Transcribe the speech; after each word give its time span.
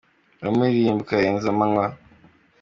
Uramuririmba 0.39 1.01
ukarenza 1.03 1.47
amanywa. 1.53 1.85